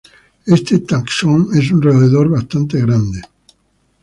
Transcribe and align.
Este 0.55 0.79
taxón 0.79 1.49
es 1.53 1.69
un 1.69 1.79
roedor 1.79 2.27
bastante 2.27 2.81
grande. 2.81 3.21